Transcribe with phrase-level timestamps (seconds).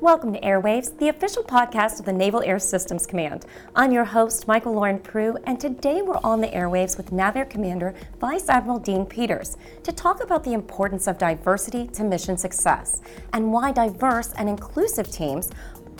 [0.00, 3.46] Welcome to Airwaves, the official podcast of the Naval Air Systems Command.
[3.74, 7.92] I'm your host, Michael Lauren Prue, and today we're on the airwaves with NAVAIR Commander
[8.20, 13.52] Vice Admiral Dean Peters to talk about the importance of diversity to mission success and
[13.52, 15.50] why diverse and inclusive teams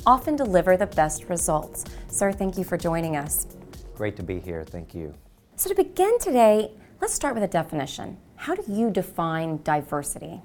[0.07, 1.85] often deliver the best results.
[2.07, 3.49] Sir, thank you for joining us.
[3.97, 4.65] Great to be here.
[4.65, 5.13] Thank you.
[5.57, 6.71] So, to begin today,
[7.01, 8.19] let's start with a definition.
[8.37, 10.41] How do you define diversity?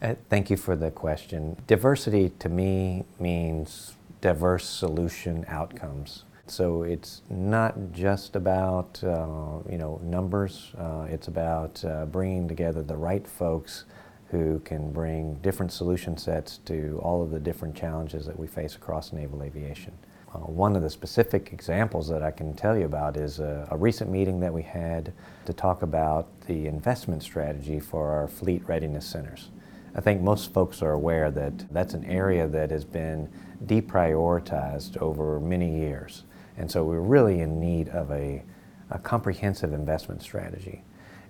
[0.00, 1.56] Uh, thank you for the question.
[1.66, 6.24] Diversity to me means diverse solution outcomes.
[6.46, 10.72] So it's not just about uh, you know numbers.
[10.78, 13.84] Uh, it's about uh, bringing together the right folks
[14.30, 18.76] who can bring different solution sets to all of the different challenges that we face
[18.76, 19.92] across naval aviation.
[20.32, 23.76] Uh, one of the specific examples that I can tell you about is a, a,
[23.76, 25.14] recent meeting that we had
[25.46, 29.48] to talk about the investment strategy for our fleet readiness centers.
[29.94, 33.28] I think most folks are aware that that's an area that has been
[33.64, 36.24] deprioritized over many years.
[36.56, 38.42] And so we're really in need of a,
[38.90, 40.82] a comprehensive investment strategy.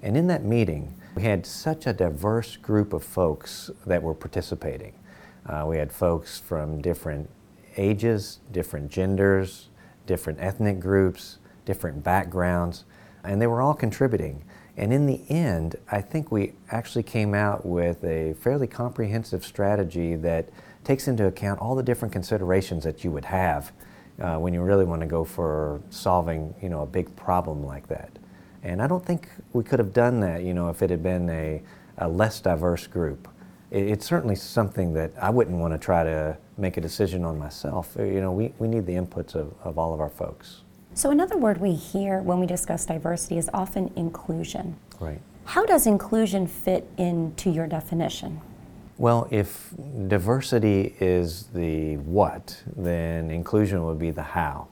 [0.03, 4.95] And in that meeting, we had such a diverse group of folks that were participating.
[5.47, 7.29] Uh, we had folks from different
[7.77, 9.69] ages, different genders,
[10.07, 12.85] different ethnic groups, different backgrounds,
[13.25, 14.45] and they were all contributing.
[14.79, 20.15] And in the end, I think we actually came out with a fairly comprehensive strategy
[20.15, 20.49] that
[20.85, 23.73] takes into account all the different considerations that you would have
[24.23, 27.89] uh, when you really want to go for solving, you know, a big problem like
[27.89, 28.21] that.
[28.63, 31.29] And I don't think we could have done that, you know, if it had been
[31.29, 31.61] a,
[31.99, 33.27] a less diverse group.
[33.73, 37.37] It, it's certainly something that I wouldn't want to try to make a decision on
[37.37, 37.97] myself.
[37.99, 40.63] You know, we, we need the inputs of, of all of our folks.
[40.99, 44.75] So, another word we hear when we discuss diversity is often inclusion.
[44.99, 45.21] Right.
[45.45, 48.41] How does inclusion fit into your definition?
[48.97, 49.73] Well, if
[50.09, 54.67] diversity is the what, then inclusion would be the how.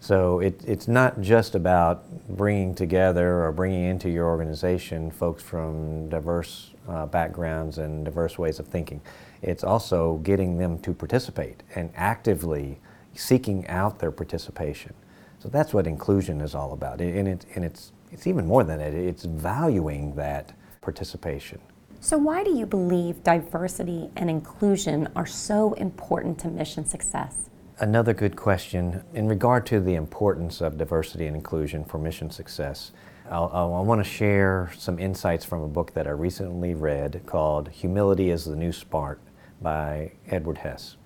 [0.00, 6.08] So it, it's not just about bringing together or bringing into your organization folks from
[6.08, 9.00] diverse uh, backgrounds and diverse ways of thinking.
[9.42, 12.80] It's also getting them to participate and actively
[13.14, 14.92] seeking out their participation.
[15.38, 17.00] So that's what inclusion is all about.
[17.00, 21.60] And, it, and it's, it's even more than that, it's valuing that participation.
[22.00, 27.50] So, why do you believe diversity and inclusion are so important to mission success?
[27.80, 29.02] Another good question.
[29.14, 32.92] In regard to the importance of diversity and inclusion for mission success,
[33.30, 37.22] I'll, I'll, i want to share some insights from a book that I recently read
[37.26, 39.20] called Humility is the New Smart
[39.60, 40.96] by Edward Hess.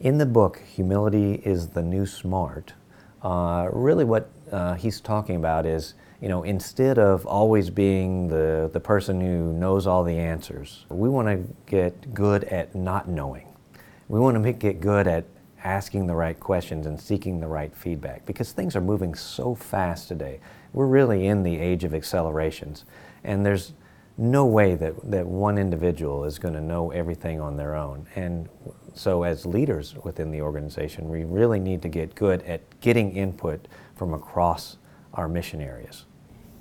[0.00, 2.72] In the book, Humility is the New Smart,
[3.22, 8.70] uh, really, what uh, he's talking about is, you know, instead of always being the,
[8.72, 13.46] the person who knows all the answers, we want to get good at not knowing.
[14.08, 15.24] We want to get good at
[15.64, 20.08] asking the right questions and seeking the right feedback because things are moving so fast
[20.08, 20.40] today.
[20.72, 22.84] We're really in the age of accelerations,
[23.24, 23.72] and there's
[24.18, 28.06] no way that, that one individual is going to know everything on their own.
[28.16, 28.48] And
[28.94, 33.68] so, as leaders within the organization, we really need to get good at getting input
[33.94, 34.76] from across
[35.14, 36.04] our mission areas.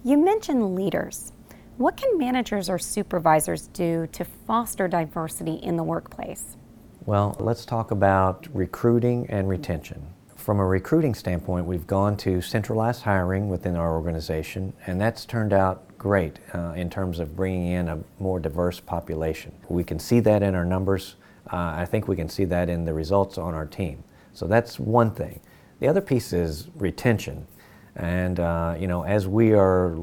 [0.04, 1.34] You mentioned leaders.
[1.78, 6.58] What can managers or supervisors do to foster diversity in the workplace?
[7.06, 10.06] Well, let's talk about recruiting and retention.
[10.36, 15.54] From a recruiting standpoint, we've gone to centralized hiring within our organization, and that's turned
[15.54, 19.54] out great uh, in terms of bringing in a more diverse population.
[19.70, 21.16] We can see that in our numbers.
[21.52, 24.04] Uh, I think we can see that in the results on our team.
[24.34, 25.40] So that's one thing.
[25.80, 27.48] The other piece is retention.
[27.96, 29.98] And, uh, you know, as we are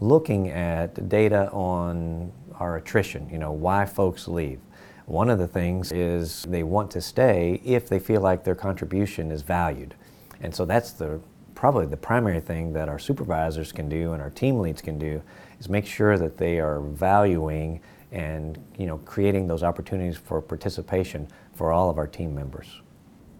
[0.00, 4.60] looking at data on our attrition, you know, why folks leave,
[5.06, 9.32] one of the things is they want to stay if they feel like their contribution
[9.32, 9.94] is valued.
[10.40, 11.20] And so that's the
[11.62, 15.22] probably the primary thing that our supervisors can do and our team leads can do
[15.60, 17.80] is make sure that they are valuing
[18.10, 22.82] and you know creating those opportunities for participation for all of our team members.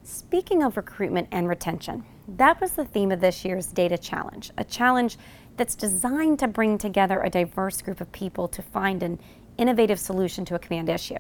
[0.04, 4.62] Speaking of recruitment and retention, that was the theme of this year's data challenge, a
[4.62, 5.18] challenge
[5.56, 9.18] that's designed to bring together a diverse group of people to find an
[9.58, 11.18] innovative solution to a command issue.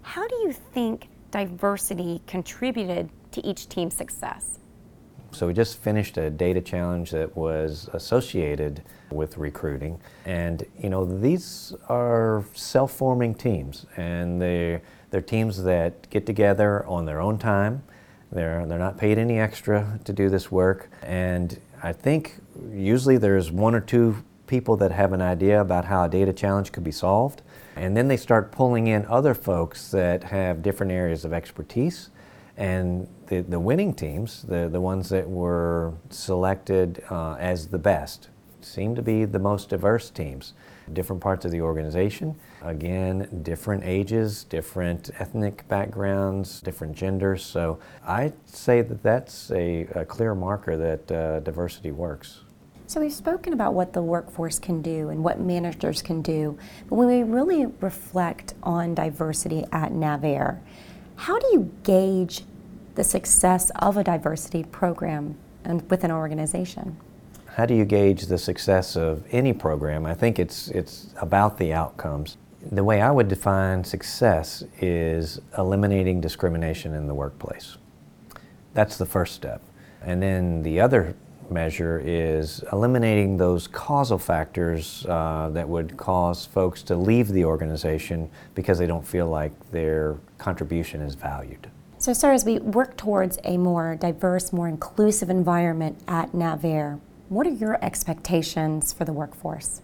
[0.00, 4.60] How do you think diversity contributed to each team's success?
[5.32, 9.98] So we just finished a data challenge that was associated with recruiting.
[10.26, 17.06] And you know, these are self-forming teams and they're, they're teams that get together on
[17.06, 17.82] their own time.
[18.30, 20.90] They're, they're not paid any extra to do this work.
[21.02, 22.36] And I think
[22.70, 26.72] usually there's one or two people that have an idea about how a data challenge
[26.72, 27.40] could be solved.
[27.76, 32.10] And then they start pulling in other folks that have different areas of expertise.
[32.56, 38.28] And the, the winning teams, the, the ones that were selected uh, as the best,
[38.60, 40.52] seem to be the most diverse teams.
[40.92, 47.44] Different parts of the organization, again, different ages, different ethnic backgrounds, different genders.
[47.44, 52.40] So I'd say that that's a, a clear marker that uh, diversity works.
[52.88, 56.58] So we've spoken about what the workforce can do and what managers can do,
[56.88, 60.58] but when we really reflect on diversity at NavAir,
[61.22, 62.42] how do you gauge
[62.96, 66.96] the success of a diversity program and within an organization?
[67.46, 70.04] How do you gauge the success of any program?
[70.04, 72.38] I think it's it's about the outcomes.
[72.72, 77.76] The way I would define success is eliminating discrimination in the workplace.
[78.74, 79.62] That's the first step.
[80.04, 81.14] And then the other
[81.50, 88.30] measure is eliminating those causal factors uh, that would cause folks to leave the organization
[88.54, 91.70] because they don't feel like their contribution is valued.
[91.98, 96.98] So, sir, as we work towards a more diverse, more inclusive environment at NavAir,
[97.28, 99.82] what are your expectations for the workforce?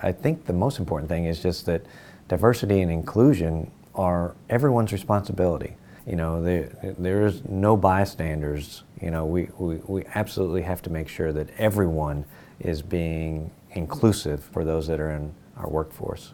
[0.00, 1.84] I think the most important thing is just that
[2.28, 5.76] diversity and inclusion are everyone's responsibility.
[6.10, 6.68] You know, there,
[6.98, 8.82] there's no bystanders.
[9.00, 12.24] You know, we, we, we absolutely have to make sure that everyone
[12.58, 16.32] is being inclusive for those that are in our workforce.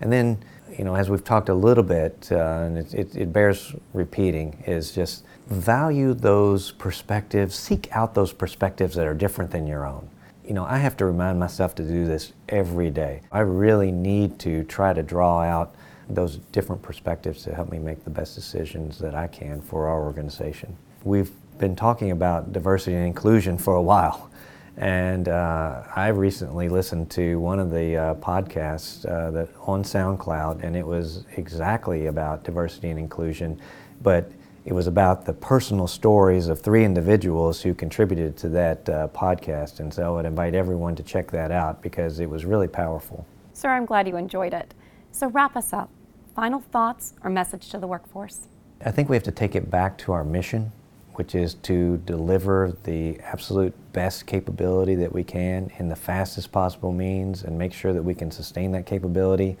[0.00, 0.38] And then,
[0.78, 4.62] you know, as we've talked a little bit, uh, and it, it, it bears repeating,
[4.64, 10.08] is just value those perspectives, seek out those perspectives that are different than your own.
[10.46, 13.22] You know, I have to remind myself to do this every day.
[13.32, 15.74] I really need to try to draw out
[16.08, 20.04] those different perspectives to help me make the best decisions that I can for our
[20.04, 20.76] organization.
[21.04, 24.30] We've been talking about diversity and inclusion for a while.
[24.76, 30.62] And uh, I recently listened to one of the uh, podcasts uh, that on SoundCloud,
[30.62, 33.58] and it was exactly about diversity and inclusion,
[34.02, 34.30] but
[34.66, 39.80] it was about the personal stories of three individuals who contributed to that uh, podcast.
[39.80, 43.24] And so I would invite everyone to check that out because it was really powerful.
[43.54, 44.74] Sir, I'm glad you enjoyed it.
[45.12, 45.88] So wrap us up.
[46.36, 48.46] Final thoughts or message to the workforce?
[48.84, 50.70] I think we have to take it back to our mission,
[51.14, 56.92] which is to deliver the absolute best capability that we can in the fastest possible
[56.92, 59.56] means and make sure that we can sustain that capability.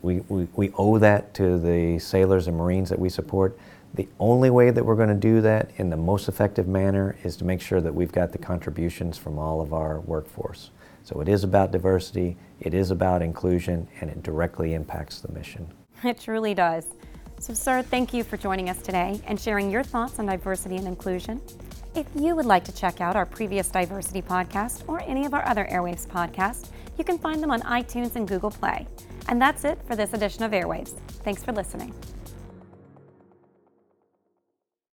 [0.00, 3.58] We, we, we owe that to the sailors and Marines that we support.
[3.92, 7.36] The only way that we're going to do that in the most effective manner is
[7.36, 10.70] to make sure that we've got the contributions from all of our workforce.
[11.04, 15.70] So it is about diversity, it is about inclusion, and it directly impacts the mission.
[16.04, 16.86] It truly does.
[17.38, 20.86] So, sir, thank you for joining us today and sharing your thoughts on diversity and
[20.86, 21.40] inclusion.
[21.94, 25.46] If you would like to check out our previous diversity podcast or any of our
[25.46, 28.86] other Airwaves podcasts, you can find them on iTunes and Google Play.
[29.28, 30.90] And that's it for this edition of Airwaves.
[31.24, 31.94] Thanks for listening.